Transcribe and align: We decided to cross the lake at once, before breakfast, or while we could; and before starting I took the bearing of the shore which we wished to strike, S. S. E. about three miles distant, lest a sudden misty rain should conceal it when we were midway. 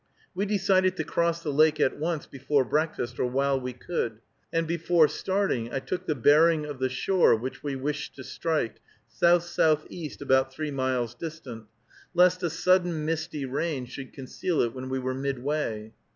We 0.33 0.47
decided 0.47 0.97
to 0.97 1.03
cross 1.03 1.43
the 1.43 1.53
lake 1.53 1.79
at 1.79 1.99
once, 1.99 2.25
before 2.25 2.65
breakfast, 2.65 3.19
or 3.19 3.27
while 3.27 3.61
we 3.61 3.73
could; 3.73 4.17
and 4.51 4.65
before 4.65 5.07
starting 5.07 5.71
I 5.71 5.79
took 5.79 6.07
the 6.07 6.15
bearing 6.15 6.65
of 6.65 6.79
the 6.79 6.89
shore 6.89 7.35
which 7.35 7.61
we 7.61 7.75
wished 7.75 8.15
to 8.15 8.23
strike, 8.23 8.77
S. 9.21 9.59
S. 9.59 9.77
E. 9.91 10.09
about 10.19 10.51
three 10.51 10.71
miles 10.71 11.13
distant, 11.13 11.65
lest 12.15 12.41
a 12.41 12.49
sudden 12.49 13.05
misty 13.05 13.45
rain 13.45 13.85
should 13.85 14.11
conceal 14.11 14.61
it 14.61 14.73
when 14.73 14.89
we 14.89 14.97
were 14.97 15.13
midway. 15.13 15.93